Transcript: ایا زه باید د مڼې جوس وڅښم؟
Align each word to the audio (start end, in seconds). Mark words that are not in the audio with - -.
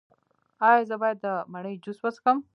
ایا 0.67 0.81
زه 0.89 0.95
باید 1.01 1.17
د 1.23 1.27
مڼې 1.51 1.73
جوس 1.83 1.99
وڅښم؟ 2.01 2.37